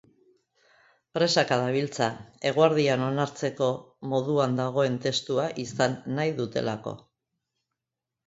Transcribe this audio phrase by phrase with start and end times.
[1.17, 2.05] Presaka dabiltza,
[2.51, 3.67] eguerdian onartzeko
[4.13, 6.95] moduan dagoen testua izan nahi dutelako.